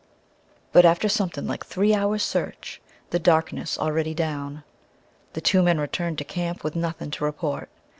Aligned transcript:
But 0.71 0.83
after 0.83 1.07
something 1.07 1.45
like 1.45 1.63
three 1.63 1.93
hours' 1.93 2.23
search, 2.23 2.81
the 3.11 3.19
darkness 3.19 3.77
already 3.77 4.15
down, 4.15 4.63
the 5.33 5.41
two 5.41 5.61
men 5.61 5.79
returned 5.79 6.17
to 6.17 6.23
camp 6.23 6.63
with 6.63 6.75
nothing 6.75 7.11
to 7.11 7.23
report. 7.23 7.69